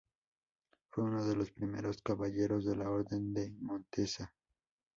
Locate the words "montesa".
3.59-4.33